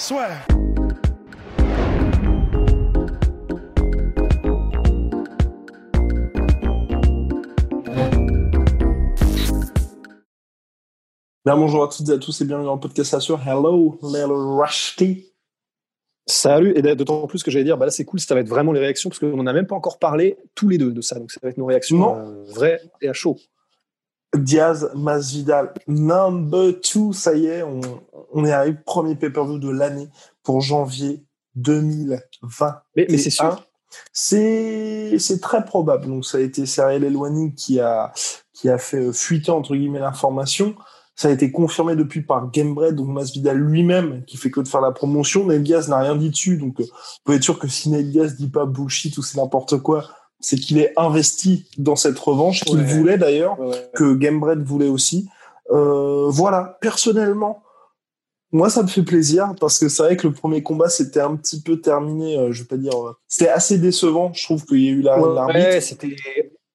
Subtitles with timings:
[0.00, 0.30] Soit.
[11.44, 13.40] Bien, bonjour à toutes et à tous et bienvenue dans le podcast Assure.
[13.46, 15.26] Hello, little Rusty.
[16.26, 18.72] Salut, et d'autant plus que j'allais dire, bah là c'est cool, ça va être vraiment
[18.72, 21.18] les réactions, parce qu'on n'en a même pas encore parlé tous les deux de ça,
[21.18, 22.16] donc ça va être nos réactions Non.
[22.16, 23.36] euh, vraies et à chaud.
[24.36, 27.80] Diaz, Masvidal, number two, ça y est, on,
[28.32, 30.08] on est arrivé, premier pay-per-view de l'année
[30.42, 31.24] pour janvier
[31.56, 32.82] 2020.
[32.96, 33.62] Mais, mais c'est sûr,
[34.12, 36.06] C'est très probable.
[36.06, 38.12] Donc ça a été Serial Elwani qui a
[38.52, 40.74] qui a fait euh, fuiter entre guillemets l'information.
[41.16, 44.80] Ça a été confirmé depuis par Gamebred, donc Masvidal lui-même qui fait que de faire
[44.80, 45.46] la promotion.
[45.46, 48.10] Ned Diaz n'a rien dit dessus, donc euh, vous pouvez être sûr que si Ned
[48.10, 50.08] Diaz dit pas bullshit ou c'est n'importe quoi,
[50.40, 52.84] c'est qu'il est investi dans cette revanche qu'il Ouais.
[52.84, 55.28] voulait d'ailleurs Ouais, que Gamebred voulait aussi.
[55.70, 57.62] Euh, voilà, personnellement,
[58.52, 61.36] moi ça me fait plaisir parce que c'est vrai que le premier combat c'était un
[61.36, 64.32] petit peu terminé, euh, je vais pas dire, euh, c'était assez décevant.
[64.32, 65.58] Je trouve qu'il y a eu la Ouais, l'arbitre.
[65.68, 66.16] ouais, c'était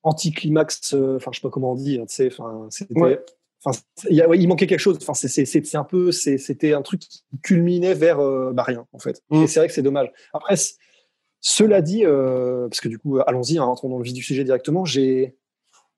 [0.04, 3.20] anticlimax, euh, enfin je sais pas comment on dit, hein, tu sais, enfin c'était, Ouais.
[3.64, 3.78] enfin
[4.10, 4.98] il ouais, manquait quelque chose.
[5.02, 9.22] Enfin c'est un peu, c'était un truc qui culminait vers euh, bah rien en fait.
[9.30, 9.44] Mm.
[9.44, 10.12] Et c'est vrai que c'est dommage.
[10.34, 10.56] Après,
[11.48, 14.44] cela dit, euh, parce que du coup, allons-y, hein, rentrons dans le vif du sujet
[14.44, 14.84] directement.
[14.84, 15.36] J'ai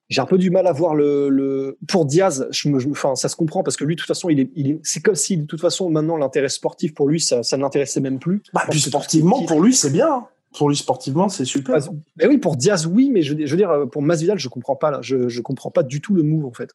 [0.09, 1.77] j'ai un peu du mal à voir le, le...
[1.87, 2.49] pour Diaz.
[2.51, 4.51] Je me, je enfin, ça se comprend parce que lui, de toute façon, il est,
[4.55, 4.79] il est...
[4.83, 8.01] c'est comme si de toute façon maintenant l'intérêt sportif pour lui, ça, ça ne l'intéressait
[8.01, 8.43] même plus.
[8.53, 10.13] Bah, puis sportivement, pour lui c'est bien.
[10.13, 10.27] hein.
[10.57, 11.75] Pour lui sportivement c'est super.
[11.75, 14.75] Ah, ben oui, pour Diaz, oui, mais je, je veux dire, pour Masvidal, je comprends
[14.75, 14.99] pas là.
[15.01, 16.71] Je, je comprends pas du tout le move en fait.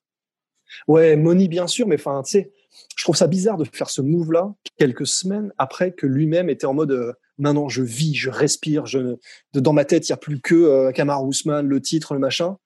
[0.89, 2.53] Ouais, Money bien sûr, mais enfin, tu sais,
[2.97, 6.73] je trouve ça bizarre de faire ce move-là quelques semaines après que lui-même était en
[6.73, 9.17] mode euh, maintenant je vis, je respire, je
[9.53, 12.57] dans ma tête il y a plus que euh, Kamaru Usman, le titre, le machin,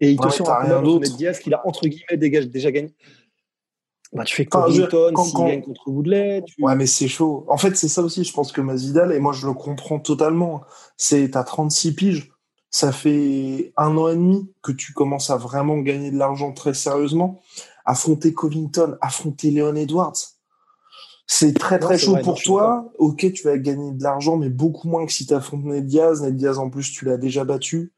[0.00, 0.82] et il te Ouais, sort un.
[0.82, 2.94] Ned Diaz qu'il a entre guillemets dégage, déjà gagné.
[4.12, 6.62] Bah, tu fais Enfin, Covington, quand- quand- gagne contre Woodley, tu...
[6.62, 7.44] Ouais, mais c'est chaud.
[7.48, 10.62] En fait, c'est ça aussi, je pense que Masvidal, et moi je le comprends totalement,
[10.96, 12.30] c'est t'as 36 piges,
[12.70, 16.74] ça fait un an et demi que tu commences à vraiment gagner de l'argent très
[16.74, 17.40] sérieusement.
[17.86, 20.33] Affronter Covington, affronter Leon Edwards,
[21.26, 22.92] c'est très très chaud vrai, pour toi.
[22.98, 26.22] Ok, tu vas gagner de l'argent, mais beaucoup moins que si t'affrontes Ned Diaz.
[26.22, 27.92] Ned Diaz, en plus, tu l'as déjà battu.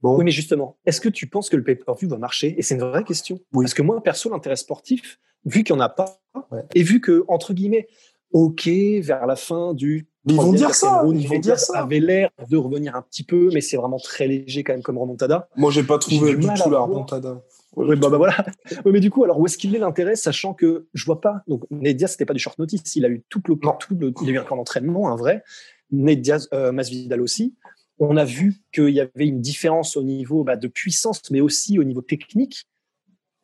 [0.00, 2.54] Bon, Oui, mais justement, est-ce que tu penses que le pay-per-view va marcher?
[2.58, 3.38] Et c'est une vraie question.
[3.52, 3.64] Oui.
[3.64, 6.62] Parce que moi, perso, l'intérêt sportif, vu qu'il n'y en a pas, Ouais.
[6.74, 7.86] et vu que, entre guillemets,
[8.32, 10.08] OK, vers la fin du.
[10.24, 11.80] Ils vont dire ça, ils vont dire ça.
[11.80, 14.96] avait l'air de revenir un petit peu, mais c'est vraiment très léger quand même comme
[14.96, 15.48] remontada.
[15.56, 17.42] moi j'ai pas trouvé du tout la remontada.
[17.76, 18.36] Oui, bah, bah voilà.
[18.84, 21.42] Oui, mais du coup, alors où est-ce qu'il est l'intérêt, sachant que je vois pas.
[21.48, 22.96] Donc, Ned Diaz, c'était pas du short notice.
[22.96, 25.42] Il a eu tout le, tout le, il a eu un camp d'entraînement, un vrai.
[25.90, 27.54] Ned Diaz, euh, Masvidal aussi.
[27.98, 31.78] On a vu qu'il y avait une différence au niveau bah, de puissance, mais aussi
[31.78, 32.66] au niveau technique,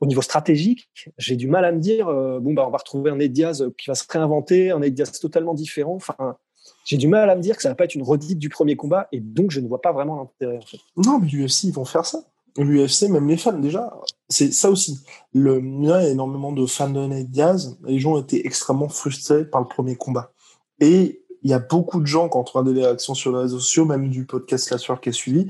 [0.01, 0.91] au niveau stratégique.
[1.17, 3.63] J'ai du mal à me dire, euh, bon, bah, on va retrouver un Ned Diaz
[3.63, 5.95] euh, qui va se réinventer, un Ned Diaz totalement différent.
[5.95, 6.37] Enfin,
[6.85, 8.77] j'ai du mal à me dire que ça va pas être une redite du premier
[8.77, 10.59] combat, et donc je ne vois pas vraiment l'intérêt.
[10.59, 10.79] En fait.
[10.97, 12.25] Non, mais l'UFC, ils vont faire ça.
[12.59, 13.95] L'UFC, même les fans, déjà,
[14.29, 15.01] c'est ça aussi.
[15.33, 17.79] Le, il y a énormément de fans de Ned Diaz.
[17.85, 20.33] Les gens étaient extrêmement frustrés par le premier combat.
[20.81, 23.61] Et il y a beaucoup de gens, quand on regarde les réactions sur les réseaux
[23.61, 25.47] sociaux, même du podcast La qui est suivi,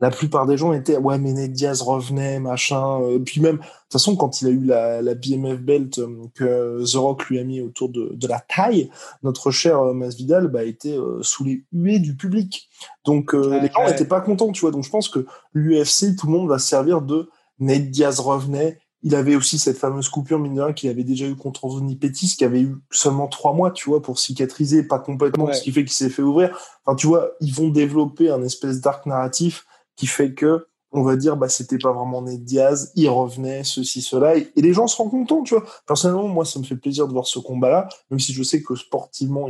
[0.00, 3.02] la plupart des gens étaient, ouais, mais Ned Diaz revenait, machin.
[3.02, 6.08] Euh, Puis même, de toute façon, quand il a eu la, la BMF belt euh,
[6.34, 8.90] que The Rock lui a mis autour de, de la taille,
[9.22, 12.68] notre cher euh, Masvidal bah, était euh, sous les huées du public.
[13.04, 13.90] Donc euh, Ouais, les gens ouais.
[13.90, 14.70] n'étaient pas contents, tu vois.
[14.70, 17.28] Donc je pense que l'UFC, tout le monde va se servir de
[17.58, 18.78] Ned Diaz revenait.
[19.02, 21.96] Il avait aussi cette fameuse coupure, mine de rien, qu'il avait déjà eu contre Anthony
[21.96, 25.54] Pettis, qui avait eu seulement trois mois, tu vois, pour cicatriser, pas complètement, Ouais.
[25.54, 26.54] ce qui fait qu'il s'est fait ouvrir.
[26.84, 29.66] Enfin, tu vois, ils vont développer un espèce d'arc narratif
[30.00, 34.02] qui fait que on va dire, bah, c'était pas vraiment Ned Diaz, il revenait, ceci,
[34.02, 35.64] cela, et, les gens seront contents, tu vois.
[35.86, 38.74] Personnellement, moi, ça me fait plaisir de voir ce combat-là, même si je sais que
[38.74, 39.48] sportivement,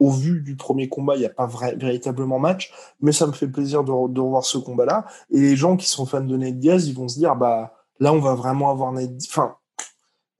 [0.00, 3.32] au vu du premier combat, il n'y a pas vrai- véritablement match, mais ça me
[3.32, 5.06] fait plaisir de, re- revoir ce combat-là.
[5.30, 8.12] Et les gens qui sont fans de Ned Diaz, ils vont se dire, bah, là,
[8.12, 9.56] on va vraiment avoir Ned, enfin,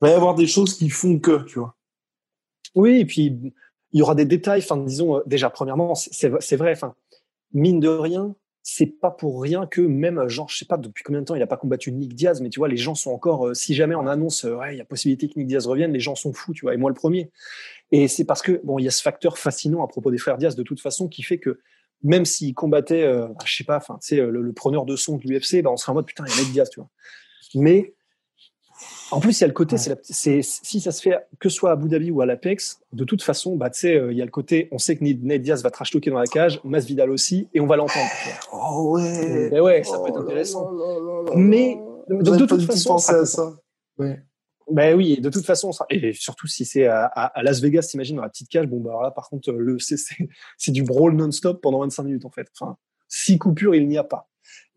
[0.03, 1.77] il va y avoir des choses qui font que, tu vois.
[2.75, 3.55] Oui, et puis
[3.93, 4.61] il y aura des détails.
[4.61, 6.73] Enfin, disons, euh, déjà, premièrement, c'est vrai.
[6.73, 6.95] Enfin,
[7.53, 8.35] mine de rien,
[8.67, 11.43] c'est pas pour rien que même, genre, je sais pas depuis combien de temps il
[11.43, 13.95] a pas combattu Nick Diaz, mais tu vois, les gens sont encore, euh, si jamais
[13.95, 16.33] on annonce, euh, ouais, il y a possibilité que Nick Diaz revienne, les gens sont
[16.33, 17.31] fous, tu vois, et moi le premier.
[17.93, 20.39] Et c'est parce que, bon, il y a ce facteur fascinant à propos des frères
[20.39, 21.61] Diaz de toute façon qui fait que
[22.03, 25.29] même s'ils combattaient, euh, je sais pas, enfin, tu sais, le, preneur de son de
[25.29, 26.89] l'UFC, bah, on serait en mode, putain, il y a Nick Diaz, tu vois.
[27.55, 27.95] Mais,
[29.15, 31.71] en plus, il y a le côté, c'est si ça se fait que ce soit
[31.71, 34.23] à Abu Dhabi ou à l'Apex, de toute façon, bah, tu sais, euh, il y
[34.23, 37.11] a le côté, on sait que Ned Diaz va trash talker dans la cage, Masvidal
[37.11, 38.11] aussi, et on va l'entendre.
[38.53, 39.51] Oh ouais.
[39.51, 40.69] Ben ouais, ça peut être oh intéressant.
[41.37, 41.79] Mais,
[42.09, 43.55] de, toute façon, ça, ça.
[43.99, 44.21] Ouais.
[44.69, 48.23] Ben oui, de toute façon, et surtout si c'est à, à, Las Vegas, t'imagines, dans
[48.23, 52.03] la petite cage, bon, bah là, par contre, le, c'est du brawl non-stop pendant 25
[52.03, 52.49] minutes, en fait.
[52.59, 52.77] Enfin,
[53.07, 54.29] six coupures, il n'y a pas.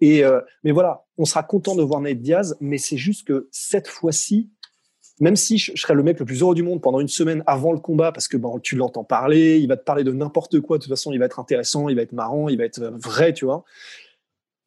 [0.02, 3.48] Et euh, mais voilà, on sera content de voir Nate Diaz, mais c'est juste que
[3.52, 4.50] cette fois-ci,
[5.20, 7.72] même si je, serais le mec le plus heureux du monde pendant une semaine avant
[7.72, 10.84] le combat, parce que tu l'entends parler, il va te parler de n'importe quoi, de
[10.84, 13.46] toute façon, il va être intéressant, il va être marrant, il va être vrai, tu
[13.46, 13.64] vois.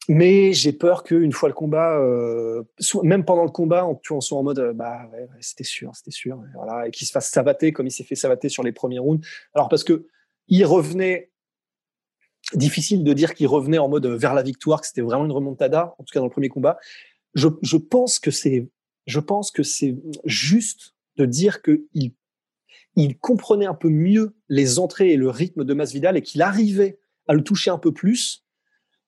[0.09, 2.65] Mais j'ai peur qu'une fois le combat, euh,
[3.05, 6.11] même pendant le combat, tu en sois en mode, euh, bah ouais, c'était sûr, c'était
[6.11, 8.73] sûr, et voilà, et qu'il se fasse savater comme il s'est fait savater sur les
[8.73, 9.25] premiers rounds.
[9.55, 10.07] Alors parce que
[10.49, 11.30] il revenait
[12.55, 15.95] difficile de dire qu'il revenait en mode vers la victoire, que c'était vraiment une remontada,
[15.99, 16.79] en tout cas dans le premier combat.
[17.35, 18.69] Je, je pense que c'est,
[19.07, 22.13] je pense que c'est juste de dire que il,
[22.97, 26.99] il comprenait un peu mieux les entrées et le rythme de Masvidal et qu'il arrivait
[27.29, 28.45] à le toucher un peu plus.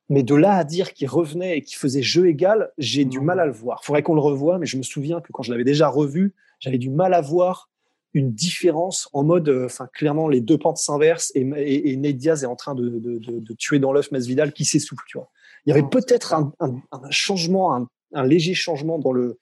[0.09, 3.41] Mais de là à dire qu'il revenait et qu'il faisait jeu égal, j'ai du mal
[3.41, 3.85] à le voir.
[3.85, 6.79] Faudrait qu'on le revoie, mais je me souviens que quand je l'avais déjà revu, j'avais
[6.79, 7.71] du mal à voir
[8.15, 12.43] une différence en mode, euh, enfin clairement les deux pentes s'inversent et, et, Nate Diaz
[12.43, 15.31] est en train de, de, de, de tuer dans l'œuf Masvidal qui s'essouffle, tu vois.
[15.65, 19.39] Il y avait peut-être un, un, un, changement, un, un, léger changement dans le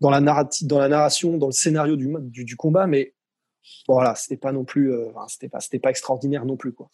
[0.00, 3.14] dans la narrative, dans la narration, dans le scénario du, du, du combat, mais
[3.88, 6.90] voilà, c'était pas non plus, euh, c'était pas, c'était pas extraordinaire non plus quoi.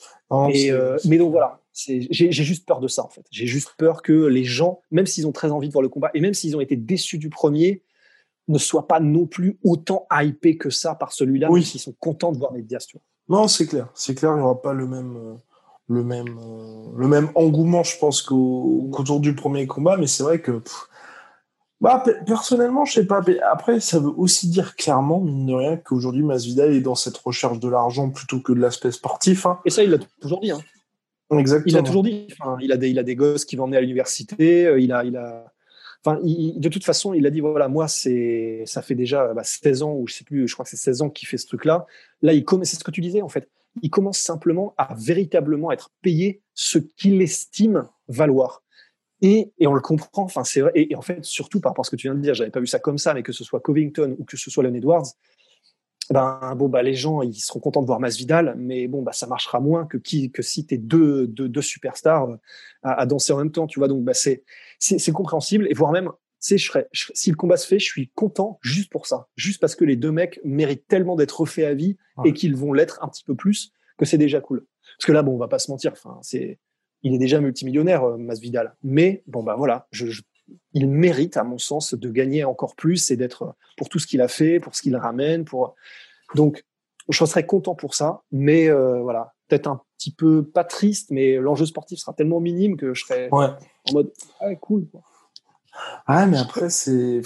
[0.52, 3.25] et, euh, mais donc voilà, j'ai juste peur de ça en fait.
[3.31, 6.11] J'ai juste peur que les gens, même s'ils ont très envie de voir le combat
[6.14, 7.82] et même s'ils ont été déçus du premier,
[8.50, 11.64] ne soient pas non plus autant hypés que ça par celui-là, oui.
[11.64, 12.87] sont contents de voir les Diaz.
[13.29, 15.35] Non, c'est clair, c'est clair, il n'y aura pas le même, euh,
[15.88, 20.41] le même, euh, le même engouement, je pense, qu'autour du premier combat, mais c'est vrai
[20.41, 20.62] que,
[21.81, 23.23] bah, personnellement, je sais pas.
[23.50, 27.58] Après, ça veut aussi dire clairement, mine de rien, qu'aujourd'hui, Masvidal est dans cette recherche
[27.58, 29.47] de l'argent plutôt que de l'aspect sportif.
[29.47, 29.61] Hein.
[29.64, 30.50] Et ça, il l'a toujours dit.
[30.50, 30.61] Hein.
[31.38, 31.73] Exactement.
[31.73, 32.26] Il a toujours dit.
[32.32, 34.67] Enfin, il a des, il a des gosses qui vont emmener à l'université.
[34.67, 35.52] Euh, il a, il a,
[36.05, 39.82] Enfin, de toute façon, il a dit voilà, moi, c'est, ça fait déjà bah, 16
[39.82, 41.87] ans ou je sais plus, je crois que c'est 16 ans qu'il fait ce truc-là.
[42.23, 43.49] Là, il commence, c'est ce que tu disais en fait.
[43.82, 48.62] Il commence simplement à véritablement être payé ce qu'il estime valoir.
[49.23, 50.23] Et, et on le comprend.
[50.23, 50.73] Enfin, c'est vrai.
[50.75, 52.61] Et, en fait, surtout par rapport à ce que tu viens de dire, j'avais pas
[52.61, 55.06] vu ça comme ça, mais que ce soit Covington ou que ce soit Leon Edwards,
[56.10, 59.26] ben bon bah les gens ils seront contents de voir Masvidal, mais bon bah ça
[59.26, 62.36] marchera moins que qui que si t'es deux, deux deux superstars euh,
[62.82, 63.88] à, à, danser en même temps, tu vois.
[63.88, 64.44] Donc bah c'est
[64.78, 66.10] c'est compréhensible et voire même
[66.42, 69.60] tu je serais, si le combat se fait, je suis content juste pour ça, juste
[69.60, 72.98] parce que les deux mecs méritent tellement d'être refaits à vie et qu'ils vont l'être
[73.02, 74.66] un petit peu plus que c'est déjà cool.
[74.96, 76.58] Parce que là bon on va pas se mentir, enfin c'est
[77.02, 80.22] il est déjà multimillionnaire euh, Masvidal, mais bon bah voilà, je, je
[80.73, 84.20] il mérite, à mon sens, de gagner encore plus et d'être pour tout ce qu'il
[84.20, 85.44] a fait, pour ce qu'il ramène.
[85.44, 85.75] Pour
[86.35, 86.64] donc,
[87.08, 91.37] je serais content pour ça, mais euh, voilà, peut-être un petit peu pas triste, mais
[91.37, 93.56] l'enjeu sportif sera tellement minime que je serais en
[93.93, 94.87] mode ah cool.
[96.06, 97.23] Ah mais après c'est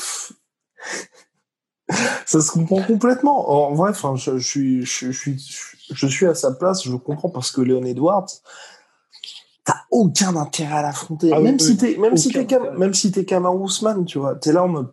[2.26, 3.50] ça se comprend complètement.
[3.50, 5.36] En vrai, je, suis, je, suis,
[5.90, 8.28] je suis à sa place, je comprends parce que Léon Edwards,
[9.64, 11.30] t'as aucun intérêt à l'affronter.
[11.32, 14.52] Ah même, si t'es, même, si t'es, même si t'es Kamar Ousmane, tu vois, t'es
[14.52, 14.92] là en mode,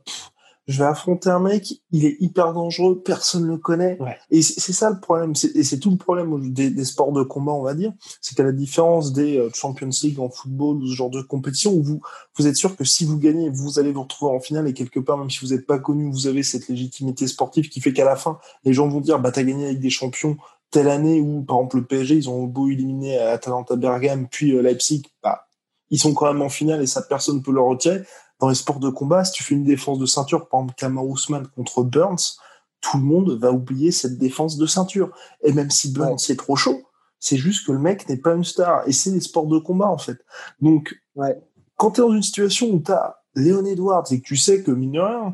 [0.68, 3.98] je vais affronter un mec, il est hyper dangereux, personne le connaît.
[4.30, 5.34] Et c'est ça le problème.
[5.56, 7.92] Et c'est tout le problème des, des, sports de combat, on va dire.
[8.22, 11.74] C'est qu'à la différence des euh, Champions League en football ou ce genre de compétition
[11.74, 12.02] où vous,
[12.38, 15.00] vous êtes sûr que si vous gagnez, vous allez vous retrouver en finale et quelque
[15.00, 18.06] part, même si vous n'êtes pas connu, vous avez cette légitimité sportive qui fait qu'à
[18.06, 20.38] la fin, les gens vont dire, bah, t'as gagné avec des champions,
[20.72, 24.62] telle année où, par exemple, le PSG, ils ont beau éliminer Atalanta Bergame, puis euh,
[24.62, 25.48] Leipzig, bah,
[25.90, 28.02] ils sont quand même en finale et ça, personne peut leur retirer.
[28.40, 31.06] Dans les sports de combat, si tu fais une défense de ceinture, par exemple, Kamar
[31.06, 32.38] Ousmane contre Burns,
[32.80, 35.12] tout le monde va oublier cette défense de ceinture.
[35.44, 36.82] Et même si Burns c'est trop chaud,
[37.20, 38.88] c'est juste que le mec n'est pas une star.
[38.88, 40.18] Et c'est les sports de combat, en fait.
[40.60, 41.40] Donc, ouais.
[41.78, 44.64] quand tu es dans une situation où tu as Léon Edwards et que tu sais
[44.64, 45.34] que, mineur,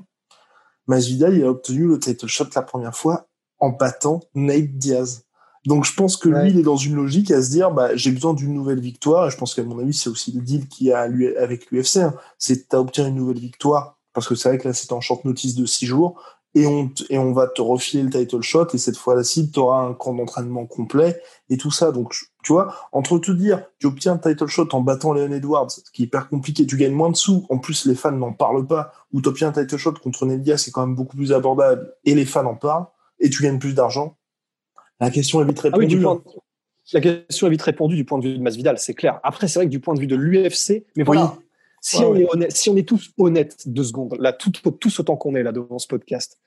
[0.87, 3.27] Masvidal, il a obtenu le title shot la première fois
[3.59, 5.23] en battant Nate Diaz.
[5.67, 8.11] Donc je pense que lui, il est dans une logique à se dire, bah, j'ai
[8.11, 9.27] besoin d'une nouvelle victoire.
[9.27, 11.97] Et je pense qu'à mon avis, c'est aussi le deal qu'il y a avec l'UFC.
[11.97, 12.13] Hein.
[12.37, 15.25] C'est t'as obtenu une nouvelle victoire parce que c'est vrai que là, c'est en short
[15.25, 16.21] notice de six jours
[16.55, 19.81] et on, et on va te refiler le title shot et cette fois-ci, tu auras
[19.81, 21.91] un camp d'entraînement complet et tout ça.
[21.91, 25.69] Donc Tu vois, entre te dire, tu obtiens un title shot en battant Leon Edwards,
[25.69, 28.31] ce qui est hyper compliqué, tu gagnes moins de sous, en plus les fans n'en
[28.31, 31.33] parlent pas, ou tu obtiens un title shot contre Nedia, c'est quand même beaucoup plus
[31.33, 32.87] abordable, et les fans en parlent,
[33.19, 34.16] et tu gagnes plus d'argent.
[34.99, 35.85] La question est vite répondue.
[35.85, 36.23] Ah oui, du point,
[36.93, 39.19] la question est vite répondue du point de vue de Masvidal, c'est clair.
[39.23, 41.37] Après, c'est vrai que du point de vue de l'UFC, mais voilà,
[41.81, 45.15] si, on Est honnête, si on est tous honnêtes deux secondes, là, tout, tous autant
[45.15, 46.39] qu'on est là devant ce podcast,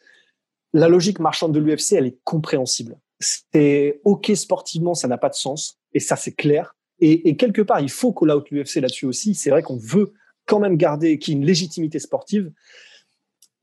[0.73, 2.99] la logique marchande de l'UFC, elle est compréhensible.
[3.21, 6.75] C'est OK sportivement, ça n'a pas de sens, et ça, c'est clair.
[7.00, 9.35] Et, et, quelque part, il faut call out l'UFC là-dessus aussi.
[9.35, 10.12] C'est vrai qu'on veut
[10.47, 12.52] quand même garder qu'il y ait une légitimité sportive.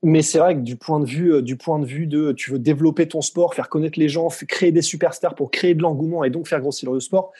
[0.02, 2.52] Mais c'est vrai que du point de vue, euh, du point de vue de, tu
[2.52, 6.22] veux développer ton sport, faire connaître les gens, créer des superstars pour créer de l'engouement
[6.22, 7.32] et donc faire grossir le sport.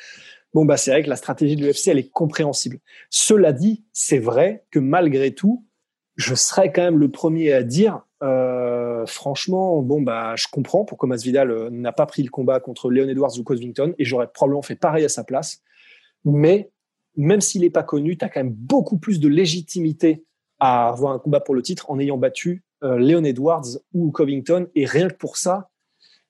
[0.54, 2.78] Bon, bah, c'est vrai que la stratégie de l'UFC, elle est compréhensible.
[3.10, 5.66] Cela dit, c'est vrai que malgré tout,
[6.16, 11.08] je serais quand même le premier à dire, euh, franchement, bon, bah, je comprends pourquoi
[11.08, 14.62] Masvidal euh, n'a pas pris le combat contre Leon Edwards ou Covington et j'aurais probablement
[14.62, 15.62] fait pareil à sa place.
[16.24, 16.70] Mais
[17.16, 20.24] même s'il n'est pas connu, tu as quand même beaucoup plus de légitimité
[20.60, 24.68] à avoir un combat pour le titre en ayant battu euh, Leon Edwards ou Covington.
[24.74, 25.70] Et rien que pour ça,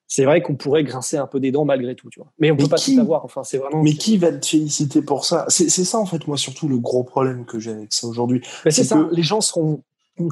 [0.07, 2.31] c'est vrai qu'on pourrait grincer un peu des dents malgré tout, tu vois.
[2.39, 3.23] Mais on peut pas tout savoir.
[3.25, 3.83] Enfin, c'est vraiment.
[3.83, 5.45] Mais qui va te féliciter pour ça?
[5.49, 8.41] C'est ça en fait, moi surtout le gros problème que j'ai avec ça aujourd'hui.
[8.69, 9.07] c'est ça.
[9.11, 9.83] Les gens seront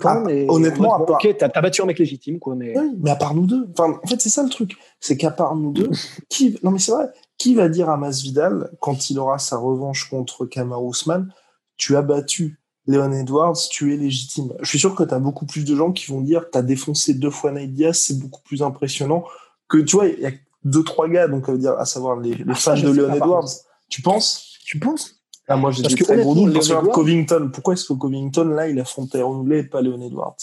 [0.04, 2.56] ah, honnêtement, ok, t'as as battu un mec légitime, quoi.
[2.56, 3.68] Mais oui, mais à part nous deux.
[3.72, 5.90] Enfin, en fait, c'est ça le truc, c'est qu'à part nous deux,
[6.30, 7.06] qui Non, mais c'est vrai.
[7.38, 11.32] Qui va dire à Masvidal quand il aura sa revanche contre Kamar Ousmane,
[11.78, 14.54] tu as battu Léon Edwards, tu es légitime.
[14.62, 16.62] Je suis sûr que tu as beaucoup plus de gens qui vont dire tu as
[16.62, 19.26] défoncé deux fois Nate Diaz, c'est beaucoup plus impressionnant
[19.68, 20.32] que tu vois, il y a
[20.64, 23.50] deux trois gars donc dire à savoir les, les ah, fans de Léon Edwards.
[23.90, 24.58] Tu penses?
[24.66, 25.16] Tu penses?
[25.50, 27.50] Ah, moi j'ai des très gros doutes sur Covington.
[27.54, 30.38] Pourquoi est-ce que Covington là il affronte Aaron et pas Léon Edwards?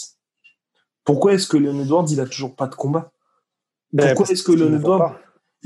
[1.03, 3.11] Pourquoi est-ce que Léon Edwards il a toujours pas de combat?
[3.91, 5.15] Ben, Pourquoi est-ce que Léon Edwards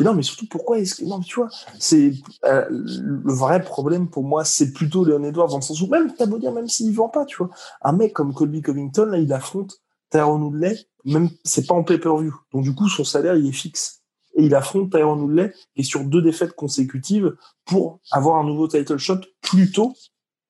[0.04, 1.06] non, mais surtout, pourquoi est-ce que.
[1.06, 2.14] Non, tu vois, c'est.
[2.46, 6.14] Euh, le vrai problème pour moi, c'est plutôt Leon Edwards, dans le sens où, même,
[6.16, 7.50] t'as beau dire, même s'il vend pas, tu vois.
[7.82, 12.36] Un mec comme Colby Covington, là, il affronte Tyrone Woodley, même, c'est pas en pay-per-view.
[12.54, 14.02] Donc, du coup, son salaire, il est fixe.
[14.36, 18.98] Et il affronte Tyrone Woodley, et sur deux défaites consécutives, pour avoir un nouveau title
[18.98, 19.94] shot plutôt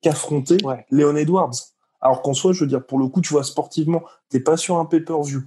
[0.00, 0.86] qu'affronter ouais.
[0.90, 1.54] Leon Edwards.
[2.00, 4.78] Alors qu'en soi, je veux dire, pour le coup, tu vois, sportivement, t'es pas sur
[4.78, 5.42] un pay-per-view.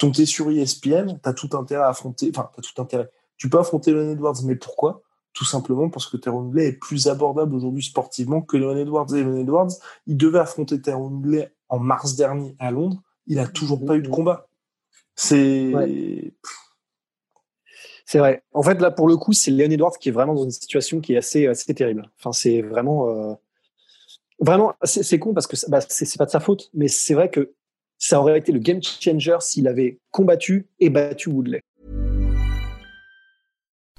[0.00, 3.08] Donc, t'es sur ESPN, t'as tout intérêt à affronter, enfin, t'as tout intérêt
[3.44, 5.02] tu peux affronter Leon Edwards, mais pourquoi?
[5.34, 9.14] Tout simplement parce que Tyrone Woodley est plus abordable aujourd'hui sportivement que Leon Edwards.
[9.14, 9.68] Et Leon Edwards,
[10.06, 13.02] il devait affronter Tyrone Woodley en mars dernier à Londres.
[13.26, 14.48] Il a toujours pas eu de combat.
[15.14, 15.74] C'est.
[18.06, 18.42] C'est vrai.
[18.54, 21.02] En fait, là, pour le coup, c'est Leon Edwards qui est vraiment dans une situation
[21.02, 22.10] qui est assez, assez terrible.
[22.18, 23.10] Enfin, c'est vraiment.
[23.10, 23.34] Euh...
[24.40, 27.52] Vraiment, c'est con parce que bah, c'est pas de sa faute, mais c'est vrai que
[27.98, 31.62] ça aurait été le game changer s'il avait combattu et battu Woodley.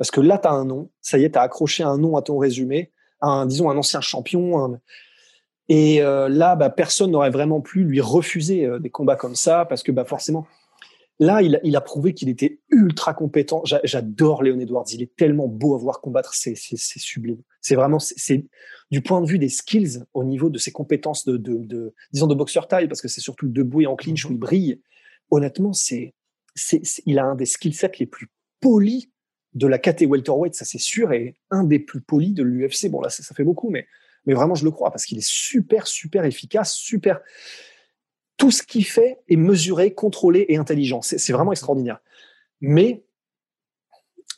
[0.00, 0.88] Parce que là, tu as un nom.
[1.02, 2.90] Ça y est, tu as accroché un nom à ton résumé.
[3.20, 4.58] Un, disons, un ancien champion.
[4.58, 4.80] Un...
[5.68, 9.66] Et euh, là, bah, personne n'aurait vraiment pu lui refuser euh, des combats comme ça
[9.66, 10.46] parce que bah, forcément,
[11.18, 13.62] Là, il, il a prouvé qu'il était ultra compétent.
[13.84, 14.86] J'adore Léon Edwards.
[14.90, 16.32] Il est tellement beau à voir combattre.
[16.32, 17.42] C'est sublime.
[17.60, 18.46] C'est vraiment, c'est
[18.90, 22.26] du point de vue des skills au niveau de ses compétences de, de, de disons,
[22.26, 24.80] de boxeur taille, parce que c'est surtout debout et en clinch où il brille.
[25.30, 26.14] Honnêtement, c'est,
[26.54, 28.30] c'est, il a un des skill sets les plus
[28.60, 29.10] polis
[29.54, 32.88] de la KT welterweight, ça c'est sûr, et un des plus polis de l'UFC.
[32.88, 33.86] Bon là, ça, ça fait beaucoup, mais
[34.26, 37.20] mais vraiment, je le crois parce qu'il est super, super efficace, super
[38.40, 41.02] tout ce qu'il fait est mesuré, contrôlé et intelligent.
[41.02, 41.98] C'est vraiment extraordinaire.
[42.62, 43.04] Mais,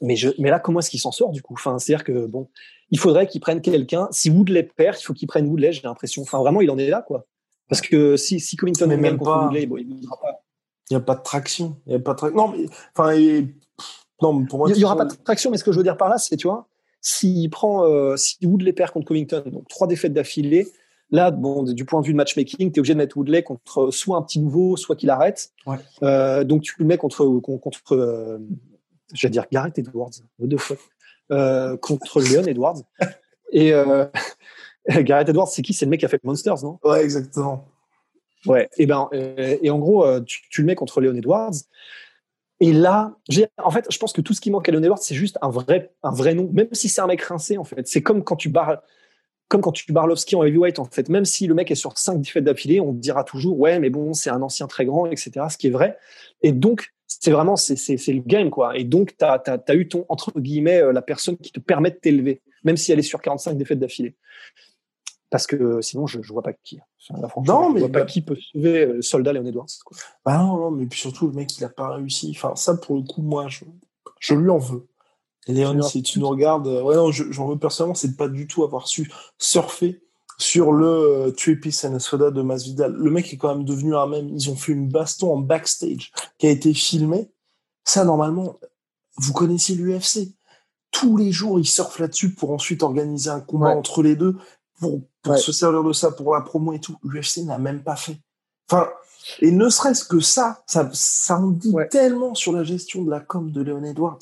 [0.01, 1.55] mais, je, mais là, comment est-ce qu'il s'en sort du coup?
[1.55, 2.51] Enfin, C'est-à-dire que bon,
[2.91, 4.09] il faudrait qu'il prenne quelqu'un.
[4.11, 5.73] Si Woodley perd, il faut qu'il prenne Woodley.
[5.73, 6.23] J'ai l'impression.
[6.23, 7.27] Enfin, vraiment, il en est là, quoi.
[7.69, 10.43] Parce que si, si Covington est même contre Woodley, bon, il ne pas.
[10.91, 11.77] Il n'y a pas de traction.
[11.87, 13.55] Il y a pas de Non, mais enfin, il...
[14.23, 15.51] non, pour moi, il n'y aura pas de traction.
[15.51, 16.69] Mais ce que je veux dire par là, c'est, tu vois,
[17.01, 20.69] s'il prend, euh, si Woodley perd contre Covington, donc trois défaites d'affilée,
[21.13, 23.91] Là, bon, du point de vue de matchmaking, tu es obligé de mettre Woodley contre
[23.91, 25.53] soit un petit nouveau, soit qu'il arrête.
[26.03, 28.39] Euh, donc tu le mets contre, contre euh,
[29.13, 30.79] je vais dire Gareth Edwards, deux fois,
[31.31, 32.79] euh, contre Leon Edwards.
[33.53, 34.07] Et euh,
[34.89, 35.75] Gareth Edwards, c'est qui?
[35.75, 36.79] C'est le mec qui a fait Monsters, non?
[36.83, 37.69] Ouais, exactement.
[38.47, 38.71] Ouais.
[38.79, 41.53] Et ben, et en gros, tu, tu, le mets contre Leon Edwards.
[42.63, 43.17] Et là,
[43.59, 45.51] en fait, je pense que tout ce qui manque à Leon Edwards, c'est juste un
[45.51, 45.91] vrai,
[46.33, 47.89] nom, même si c'est un mec rincé, en fait.
[47.89, 48.83] C'est comme quand tu barres,
[49.49, 51.09] comme quand tu en heavyweight, en fait.
[51.09, 53.91] Même si le mec est sur cinq défaites d'affilée, on te dira toujours, ouais, mais
[53.91, 55.47] bon, c'est un ancien très grand, etc.
[55.51, 55.99] Ce qui est vrai.
[56.43, 58.79] Et donc, c'est vraiment, c'est, c'est, le game, quoi.
[58.79, 61.97] Et donc, tu as, eu ton, entre guillemets, euh, la personne qui te permet de
[61.97, 64.15] t'élever, même si elle est sur 45 défaites d'affilée
[65.33, 66.79] parce que sinon je, je vois pas qui.
[67.47, 69.67] non, mais je vois pas bah qui peut sauver le soldat Léon Edwards.
[69.85, 69.97] Quoi.
[70.27, 72.35] Bah non, non, mais puis surtout le mec il a pas réussi.
[72.37, 73.65] Enfin ça pour le coup moi je,
[74.21, 74.87] je lui en veux.
[75.49, 78.63] Léon, si tu nous regardes, euh, ouais non, j'en veux personnellement, c'est pas du tout
[78.63, 80.03] avoir su surfer
[80.39, 82.93] sur le euh, and Soda de Masvidal.
[82.93, 84.29] Le mec est quand même devenu un même.
[84.29, 87.31] Ils ont fait une baston en backstage qui a été filmée.
[87.85, 88.61] Ça normalement,
[89.17, 90.29] vous connaissez l'UFC
[90.93, 94.37] tous les jours, ils surfent là-dessus pour ensuite organiser un combat entre les deux
[94.79, 96.97] pour, se servir de ça pour la promo et tout.
[97.05, 98.17] L'UFC n'a même pas fait.
[98.71, 98.89] Enfin,
[99.41, 103.21] et ne serait-ce que ça, ça, ça en dit tellement sur la gestion de la
[103.21, 104.19] com de Leon Edwards.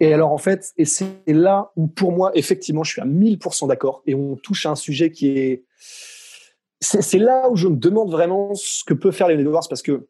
[0.00, 3.68] Et alors, en fait, et c'est là où, pour moi, effectivement, je suis à 1000%
[3.68, 4.02] d'accord.
[4.06, 5.64] Et on touche à un sujet qui est.
[6.80, 10.06] C'est là où je me demande vraiment ce que peut faire Leon Edwards parce que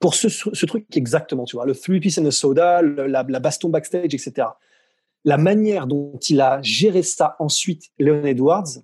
[0.00, 3.40] pour ce, ce truc exactement, tu vois, le three piece and a soda, la, la
[3.40, 4.48] baston backstage, etc
[5.28, 8.78] la manière dont il a géré ça ensuite, Leon Edwards,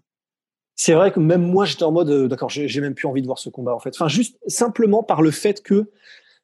[0.74, 3.26] c'est vrai que même moi, j'étais en mode, euh, d'accord, j'ai même plus envie de
[3.26, 3.94] voir ce combat, en fait.
[3.94, 5.90] Enfin, juste simplement par le fait que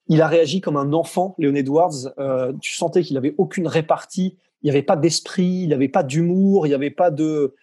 [0.09, 2.15] il a réagi comme un enfant, Leon Edwards.
[2.19, 5.89] Euh, tu sentais qu'il avait aucune répartie, il n'y avait pas d'esprit, il n'y avait
[5.89, 7.55] pas d'humour, il n'y avait pas de.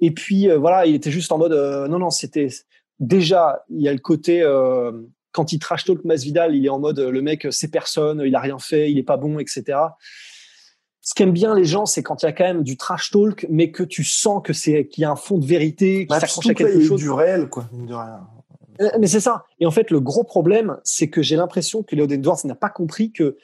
[0.00, 1.54] Et puis euh, voilà, il était juste en mode,
[1.88, 2.48] non, non, c'était
[3.00, 4.42] déjà, il y a le côté
[5.32, 8.40] quand il trash talk Masvidal, il est en mode, le mec, c'est personne, il a
[8.40, 9.78] rien fait, il est pas bon, etc
[11.06, 13.46] ce qu'aiment bien les gens, c'est quand il y a quand même du trash talk,
[13.48, 16.18] mais que tu sens que c'est qu'il y a un fond de vérité, qui bah,
[16.18, 17.00] s'accroche à quelque chose.
[17.00, 17.68] Du réel, quoi.
[17.72, 18.26] De rien.
[18.80, 19.44] Euh, mais c'est ça.
[19.60, 22.70] Et en fait, le gros problème, c'est que j'ai l'impression que Léo Edwards n'a pas
[22.70, 23.36] compris que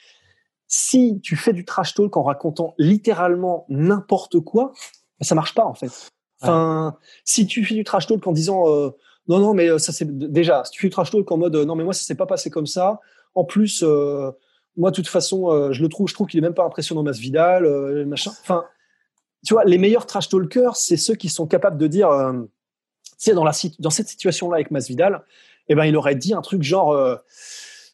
[0.66, 4.72] si tu fais du trash talk en racontant littéralement n'importe quoi,
[5.20, 6.10] bah, ça marche pas en fait.
[6.40, 8.90] Enfin, si tu fais du trash talk en disant euh,
[9.28, 11.54] non non mais euh, ça c'est déjà, si tu fais du trash talk en mode
[11.54, 12.98] non mais moi ça s'est pas passé comme ça.
[13.36, 13.84] En plus,
[14.76, 17.02] moi, de toute façon, euh, je le trouve, je trouve qu'il est même pas impressionnant,
[17.02, 18.32] Masvidal, euh, machin.
[18.40, 18.64] Enfin,
[19.44, 22.32] tu vois, les meilleurs trash talkers, c'est ceux qui sont capables de dire, euh,
[23.18, 25.24] tu sais, dans cette situation-là avec Masvidal,
[25.68, 26.96] eh ben, il aurait dit un truc genre,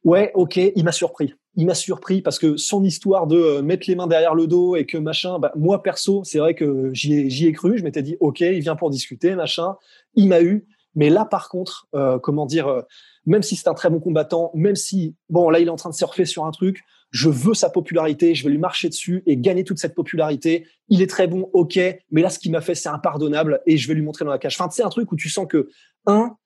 [0.04, 1.34] ouais, ok, il m'a surpris.
[1.54, 4.86] Il m'a surpris parce que son histoire de mettre les mains derrière le dos et
[4.86, 7.76] que machin, bah, moi perso, c'est vrai que j'y ai, ai cru.
[7.76, 9.76] Je m'étais dit, ok, il vient pour discuter, machin.
[10.14, 10.66] Il m'a eu.
[10.94, 11.88] Mais là, par contre,
[12.22, 12.82] comment dire,
[13.26, 15.90] même si c'est un très bon combattant, même si, bon, là, il est en train
[15.90, 19.36] de surfer sur un truc, je veux sa popularité, je vais lui marcher dessus et
[19.36, 20.66] gagner toute cette popularité.
[20.88, 21.78] Il est très bon, ok,
[22.10, 24.38] mais là, ce qu'il m'a fait, c'est impardonnable et je vais lui montrer dans la
[24.38, 24.56] cage.
[24.58, 25.70] Enfin, c'est un truc où tu sens que,
[26.06, 26.36] un,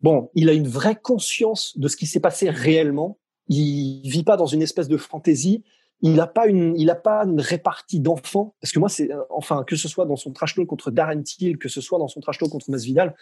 [0.00, 3.18] bon, il a une vraie conscience de ce qui s'est passé réellement.
[3.48, 5.64] Il vit pas dans une espèce de fantaisie
[6.00, 8.54] il n'a pas une, il a pas une répartie d'enfants.
[8.60, 11.22] Parce que moi, c'est, euh, enfin, que ce soit dans son trash talk contre Darren
[11.22, 13.16] Till, que ce soit dans son trash talk contre Masvidal,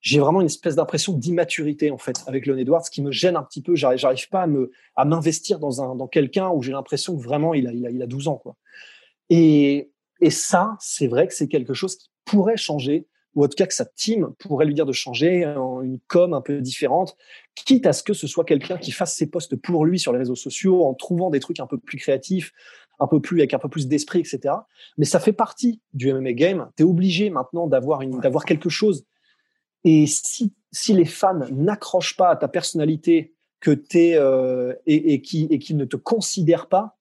[0.00, 3.42] j'ai vraiment une espèce d'impression d'immaturité, en fait, avec Leon Edwards, qui me gêne un
[3.42, 3.74] petit peu.
[3.74, 7.22] J'arrive, j'arrive pas à me, à m'investir dans un, dans quelqu'un où j'ai l'impression que
[7.22, 8.56] vraiment il a, il a, il a 12 ans, quoi.
[9.28, 9.90] Et,
[10.20, 13.66] et ça, c'est vrai que c'est quelque chose qui pourrait changer ou en tout cas
[13.66, 17.16] que sa team pourrait lui dire de changer en une com un peu différente,
[17.54, 20.18] quitte à ce que ce soit quelqu'un qui fasse ses posts pour lui sur les
[20.18, 22.52] réseaux sociaux en trouvant des trucs un peu plus créatifs,
[23.00, 24.54] un peu plus avec un peu plus d'esprit, etc.
[24.98, 26.70] Mais ça fait partie du MMA game.
[26.76, 29.04] Tu es obligé maintenant d'avoir une d'avoir quelque chose.
[29.84, 35.22] Et si si les fans n'accrochent pas à ta personnalité que t'es euh, et, et
[35.22, 36.98] qui et qui ne te considèrent pas,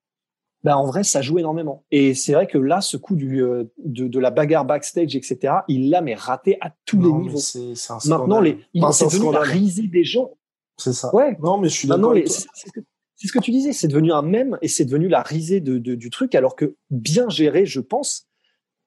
[0.63, 1.83] ben en vrai, ça joue énormément.
[1.91, 5.55] Et c'est vrai que là, ce coup du, euh, de, de, la bagarre backstage, etc.,
[5.67, 7.37] il l'a mais raté à tous les niveaux.
[7.37, 10.31] C'est, c'est un Maintenant, les, il enfin, c'est devenu la risée des gens.
[10.77, 11.13] C'est ça.
[11.15, 11.37] Ouais.
[11.41, 12.13] Non, mais je suis d'accord.
[12.25, 13.73] C'est, c'est, ce que tu disais.
[13.73, 16.75] C'est devenu un mème et c'est devenu la risée de, de, du truc, alors que
[16.91, 18.27] bien géré, je pense,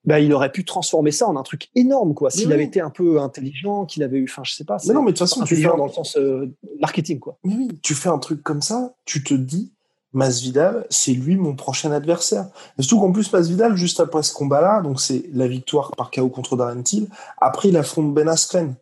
[0.05, 2.29] ben, il aurait pu transformer ça en un truc énorme, quoi.
[2.29, 4.77] S'il avait été un peu intelligent, qu'il avait eu, enfin, je sais pas.
[4.87, 7.37] Mais non, mais de toute façon, tu fais dans le sens euh, marketing, quoi.
[7.43, 9.73] oui, tu fais un truc comme ça, tu te dis,
[10.15, 12.47] Masvidal, c'est lui mon prochain adversaire.
[12.79, 16.29] Et surtout qu'en plus, Masvidal, juste après ce combat-là, donc c'est la victoire par KO
[16.29, 18.75] contre Darren Till, après il affronte Ben Askren.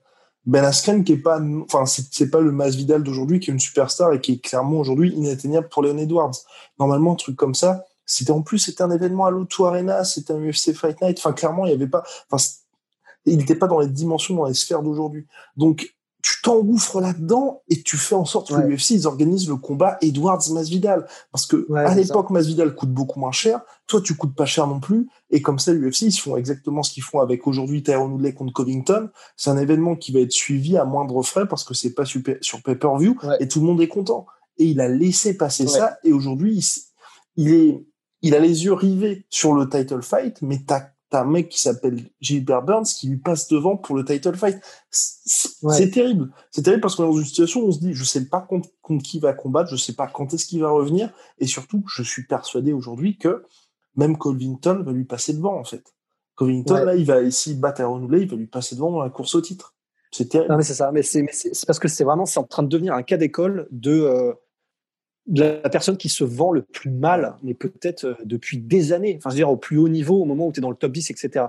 [0.45, 4.13] Ben Askren qui est pas, enfin, c'est pas le Masvidal d'aujourd'hui qui est une superstar
[4.13, 6.35] et qui est clairement aujourd'hui inatteignable pour Leon Edwards.
[6.79, 10.33] Normalement, un truc comme ça, c'était en plus, c'était un événement à l'O2 Arena, c'était
[10.33, 11.17] un UFC Fight Night.
[11.17, 12.45] Enfin, clairement, il y avait pas, enfin,
[13.25, 15.25] il n'était pas dans les dimensions, dans les sphères d'aujourd'hui.
[15.57, 19.97] Donc, tu t'engouffres là-dedans et tu fais en sorte que l'UFC ils organisent le combat
[20.01, 21.05] Edwards Masvidal.
[21.33, 24.79] Parce que à l'époque Masvidal coûte beaucoup moins cher, toi tu coûtes pas cher non
[24.79, 25.09] plus.
[25.31, 28.53] Et comme ça l'UFC ils font exactement ce qu'ils font avec aujourd'hui Tyron Woodley contre
[28.53, 32.05] Covington, c'est un événement qui va être suivi à moindre frais parce que c'est pas
[32.05, 34.25] super, sur pay-per-view et tout le monde est content.
[34.57, 35.97] et il a laissé passer ça.
[36.05, 36.65] Et aujourd'hui,
[37.35, 37.85] il, est,
[38.21, 42.09] il a les yeux rivés sur le title fight, mais t'as un mec qui s'appelle
[42.21, 44.59] Gilbert Burns qui lui passe devant pour le title fight.
[44.89, 46.31] C'est terrible.
[46.51, 48.41] C'est terrible parce qu'on est dans une situation où on se dit, je sais pas
[48.41, 48.69] contre,
[49.03, 52.25] qui va combattre, je sais pas quand est-ce qu'il va revenir, et surtout, je suis
[52.25, 53.43] persuadé aujourd'hui que
[53.95, 55.93] même Colvington va lui passer devant, en fait.
[56.35, 59.35] Covington, là, il va, s'il bat Aaron il va lui passer devant dans la course
[59.35, 59.75] au titre.
[60.11, 60.55] C'est terrible.
[60.57, 60.91] mais c'est ça.
[60.91, 61.25] Mais c'est
[61.65, 64.35] parce que c'est vraiment, c'est en train de devenir un cas d'école de, euh, de,
[65.27, 69.15] la personne qui se vend le plus mal, mais peut-être euh, depuis des années.
[69.17, 70.75] Enfin, je veux dire, au plus haut niveau, au moment où tu es dans le
[70.75, 71.45] top 10, etc.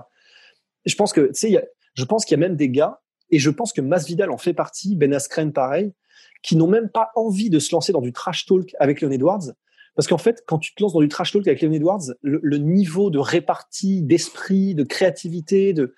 [0.85, 3.49] je pense que, tu sais, je pense qu'il y a même des gars, et je
[3.49, 5.93] pense que Masvidal en fait partie, Ben Askren pareil,
[6.43, 9.51] qui n'ont même pas envie de se lancer dans du trash talk avec Leon Edwards,
[9.95, 12.57] parce qu'en fait, quand tu te lances dans du trash talk avec Leon Edwards, le,
[12.57, 15.95] niveau de répartie, d'esprit, de créativité, de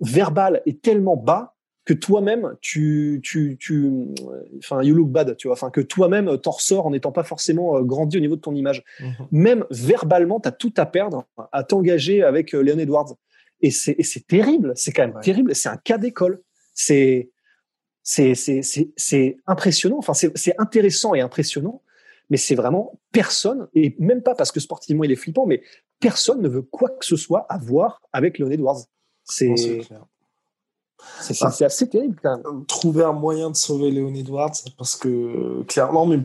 [0.00, 1.56] verbal est tellement bas
[1.88, 3.90] que toi-même, tu, tu, tu,
[4.58, 7.78] enfin, you look bad, tu vois, enfin, que toi-même t'en ressors en n'étant pas forcément
[7.78, 8.84] euh, grandi au niveau de ton image.
[9.00, 9.12] Mhm.
[9.32, 13.14] Même verbalement, tu as tout à perdre à t'engager avec euh, Leon Edwards.
[13.62, 13.96] Et c'est,
[14.28, 16.42] terrible, c'est quand même terrible, c'est un cas d'école.
[16.74, 17.30] C'est,
[18.02, 21.82] c'est, c'est, c'est, impressionnant, enfin, c'est intéressant et impressionnant
[22.30, 25.62] mais c'est vraiment personne, et même pas parce que sportivement il est flippant, mais
[25.98, 28.82] personne ne veut quoi que ce soit à voir avec Leon Edwards.
[29.24, 29.54] C'est
[31.20, 32.64] c'est assez terrible quand même.
[32.66, 36.18] Trouver un moyen de sauver Léon Edwards, parce que clairement, mais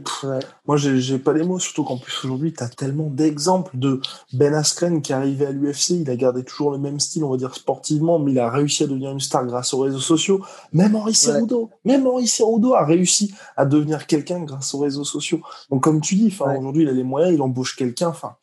[0.65, 4.01] moi j'ai pas les mots, surtout qu'en plus aujourd'hui, tu as tellement d'exemples de
[4.33, 7.29] Ben Askren qui est arrivé à l'UFC, il a gardé toujours le même style, on
[7.29, 10.41] va dire sportivement, mais il a réussi à devenir une star grâce aux réseaux sociaux.
[10.71, 15.41] Même Henri Cerudo, même Henri Cerudo a réussi à devenir quelqu'un grâce aux réseaux sociaux.
[15.69, 18.35] Donc comme tu dis, enfin aujourd'hui il a les moyens, il embauche quelqu'un, enfin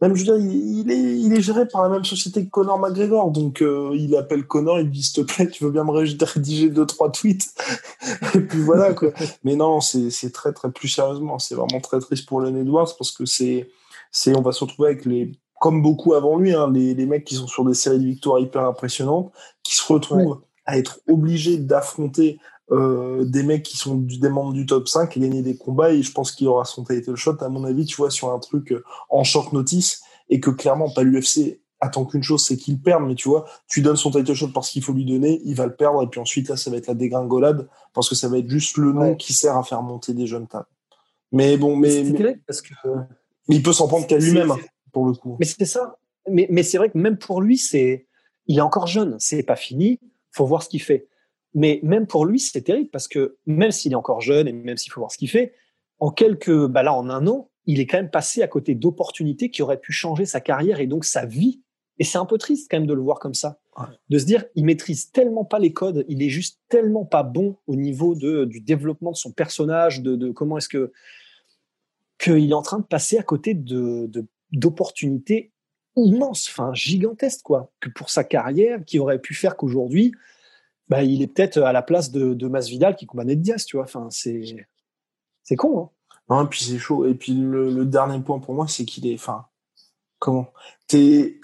[0.00, 2.78] même je veux dire, il, est, il est géré par la même société que Connor
[2.78, 5.90] McGregor, donc euh, il appelle Connor, il dit s'il te plaît, tu veux bien me
[6.24, 7.54] rédiger deux trois tweets,
[8.34, 9.10] et puis voilà quoi.
[9.44, 13.10] Mais non, c'est très très plus sérieusement, c'est vraiment très triste pour Len Edwards parce
[13.10, 13.68] que c'est
[14.10, 17.24] c'est on va se retrouver avec les comme beaucoup avant lui, hein, les, les mecs
[17.24, 19.30] qui sont sur des séries de victoires hyper impressionnantes,
[19.62, 22.38] qui se retrouvent à être obligés d'affronter
[22.72, 25.92] euh, des mecs qui sont du, des membres du top 5 et gagner des combats
[25.92, 28.38] et je pense qu'il aura son title shot à mon avis tu vois sur un
[28.38, 32.80] truc euh, en short notice et que clairement pas l'UFC attend qu'une chose c'est qu'il
[32.80, 35.54] perde mais tu vois tu donnes son title shot parce qu'il faut lui donner il
[35.54, 38.28] va le perdre et puis ensuite là ça va être la dégringolade parce que ça
[38.28, 40.68] va être juste le nom qui sert à faire monter des jeunes tables
[41.32, 42.04] mais bon mais,
[42.46, 42.74] parce que
[43.48, 44.54] il peut s'en prendre qu'à lui-même
[44.92, 45.36] pour le coup.
[45.38, 45.96] Mais c'était ça.
[46.28, 48.06] Mais, mais c'est vrai que même pour lui c'est
[48.46, 49.16] il est encore jeune.
[49.18, 50.00] C'est pas fini.
[50.32, 51.08] Faut voir ce qu'il fait
[51.54, 54.76] mais même pour lui, c'est terrible parce que même s'il est encore jeune et même
[54.76, 55.54] s'il faut voir ce qu'il fait,
[55.98, 59.50] en quelques, bah là, en un an, il est quand même passé à côté d'opportunités
[59.50, 61.60] qui auraient pu changer sa carrière et donc sa vie.
[61.98, 63.60] Et c'est un peu triste quand même de le voir comme ça,
[64.08, 67.58] de se dire, il maîtrise tellement pas les codes, il est juste tellement pas bon
[67.66, 70.92] au niveau de, du développement de son personnage, de, de comment est-ce que
[72.18, 74.10] qu'il est en train de passer à côté de
[74.52, 75.52] d'opportunités
[75.96, 80.12] immenses, enfin gigantesques quoi, que pour sa carrière, qui aurait pu faire qu'aujourd'hui,
[80.90, 83.76] bah, il est peut-être à la place de, de Masvidal qui combat Ned Diaz, tu
[83.76, 83.84] vois.
[83.84, 84.42] Enfin, c'est,
[85.44, 85.90] c'est con, hein.
[86.28, 87.06] Non, et puis c'est chaud.
[87.06, 89.46] Et puis le, dernier point pour moi, c'est qu'il est, enfin,
[90.18, 90.46] comment?
[90.86, 91.40] T'es,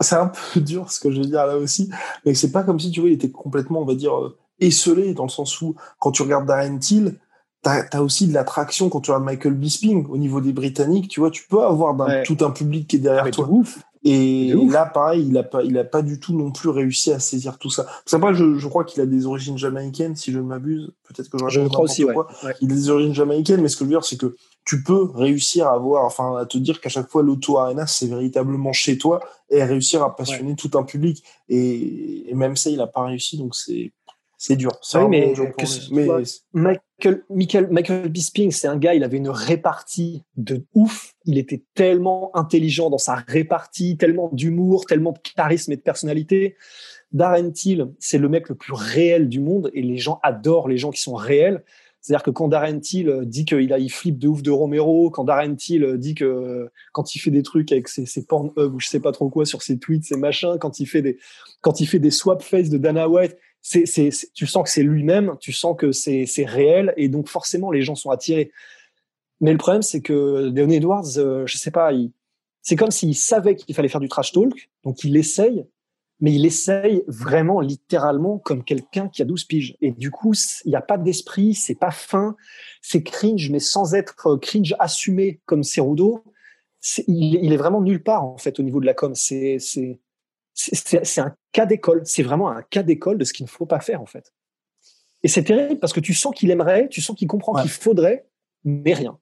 [0.00, 1.90] c'est un peu dur ce que je veux dire là aussi,
[2.24, 5.14] mais c'est pas comme si tu vois, il était complètement, on va dire, euh, esselé
[5.14, 7.18] dans le sens où quand tu regardes Darren Till,
[7.62, 11.20] t'as as aussi de l'attraction quand tu regardes Michael Bisping au niveau des Britanniques, tu
[11.20, 13.46] vois, tu peux avoir tout un public qui est derrière toi.
[13.48, 13.78] Ouf.
[14.02, 17.18] Et là, pareil, il a pas, il a pas du tout non plus réussi à
[17.18, 17.86] saisir tout ça.
[18.06, 20.90] Je, je crois qu'il a des origines jamaïcaines, si je ne m'abuse.
[21.06, 22.14] Peut-être que je, je crois aussi, ouais.
[22.62, 25.10] Il a des origines jamaïcaines, mais ce que je veux dire, c'est que tu peux
[25.14, 28.96] réussir à avoir, enfin, à te dire qu'à chaque fois, l'auto arena, c'est véritablement chez
[28.96, 31.22] toi et réussir à passionner tout un public.
[31.48, 33.92] Et, et, même ça, il a pas réussi, donc c'est,
[34.42, 34.70] c'est dur.
[34.94, 35.34] Oui, mais,
[35.92, 36.08] mais
[36.54, 41.12] Michael, Michael, Michael Bisping, c'est un gars, il avait une répartie de ouf.
[41.26, 46.56] Il était tellement intelligent dans sa répartie, tellement d'humour, tellement de charisme et de personnalité.
[47.12, 50.78] Darren Till, c'est le mec le plus réel du monde et les gens adorent les
[50.78, 51.62] gens qui sont réels.
[52.00, 55.24] C'est-à-dire que quand Darren Till dit qu'il a, il flippe de ouf de Romero, quand
[55.24, 58.86] Darren Till dit que quand il fait des trucs avec ses, ses porn ou je
[58.86, 61.18] sais pas trop quoi sur ses tweets, ses machins, quand il fait des,
[61.60, 64.82] quand il fait des swap face de Dana White, c'est, c'est, tu sens que c'est
[64.82, 68.52] lui-même, tu sens que c'est, c'est réel, et donc forcément les gens sont attirés.
[69.40, 72.12] Mais le problème, c'est que Leon Edwards, euh, je sais pas, il,
[72.62, 75.66] c'est comme s'il savait qu'il fallait faire du trash talk, donc il essaye,
[76.20, 79.76] mais il essaye vraiment littéralement comme quelqu'un qui a 12 piges.
[79.80, 82.36] Et du coup, il n'y a pas d'esprit, c'est pas fin,
[82.82, 86.22] c'est cringe, mais sans être cringe assumé comme Cerudo.
[87.06, 89.14] Il, il, est vraiment nulle part en fait au niveau de la com.
[89.14, 89.98] C'est, c'est,
[90.54, 92.02] c'est un cas d'école.
[92.04, 94.32] C'est vraiment un cas d'école de ce qu'il ne faut pas faire, en fait.
[95.22, 98.26] Et c'est terrible parce que tu sens qu'il aimerait, tu sens qu'il comprend qu'il faudrait,
[98.64, 99.18] mais rien.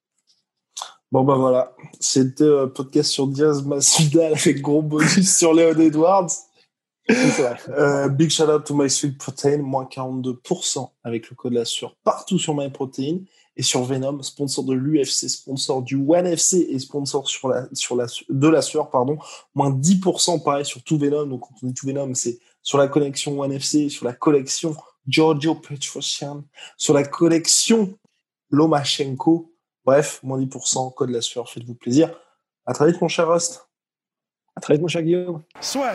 [1.11, 6.29] Bon bah voilà, c'était un podcast sur Diaz Masvidal avec gros bonus sur Léon Edwards.
[7.11, 11.97] Euh, big shout out to My Sweet Protein, moins 42% avec le code la sueur
[12.05, 13.21] partout sur MyProtein
[13.59, 17.97] et sur Venom, sponsor de l'UFC, sponsor du One FC et sponsor sur la, sur
[17.97, 19.19] la, de la sueur, pardon,
[19.53, 21.27] moins 10% pareil sur tout Venom.
[21.27, 24.77] Donc quand on dit tout Venom, c'est sur la connexion One FC, sur la collection
[25.09, 26.45] Giorgio Petrosian,
[26.77, 27.99] sur la collection
[28.51, 29.53] Lomachenko.
[29.85, 32.17] Bref, moins 10%, code la sueur, faites-vous plaisir.
[32.65, 33.69] À très vite, mon cher Rust.
[34.55, 35.43] À très vite, mon cher Guillaume.
[35.61, 35.95] Soit.